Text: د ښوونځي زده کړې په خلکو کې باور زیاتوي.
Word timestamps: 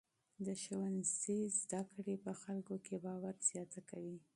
د 0.45 0.47
ښوونځي 0.61 1.39
زده 1.59 1.81
کړې 1.91 2.15
په 2.25 2.31
خلکو 2.41 2.75
کې 2.85 2.95
باور 3.05 3.35
زیاتوي. 3.49 4.17